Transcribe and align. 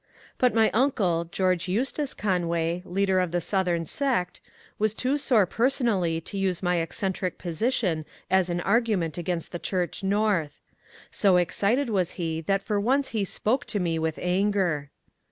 But 0.39 0.55
my 0.55 0.71
uncle. 0.71 1.25
Judge 1.31 1.67
Eustace 1.67 2.15
Conway, 2.15 2.81
leader 2.85 3.19
of 3.19 3.29
the 3.29 3.39
Southern 3.39 3.85
sect, 3.85 4.41
was 4.79 4.95
too 4.95 5.15
sore 5.19 5.45
personally 5.45 6.19
to 6.21 6.39
use 6.39 6.63
my 6.63 6.77
eccentric 6.77 7.37
position 7.37 8.05
as 8.27 8.49
an 8.49 8.61
argument 8.61 9.19
against 9.19 9.51
the 9.51 9.59
Church 9.59 10.03
North. 10.03 10.59
So 11.11 11.37
excited 11.37 11.91
was 11.91 12.13
he 12.13 12.41
that 12.41 12.63
for 12.63 12.79
once 12.81 13.09
he 13.09 13.23
spoke 13.23 13.65
to 13.65 13.79
me 13.79 13.99
with 13.99 14.17
anger. 14.19 14.89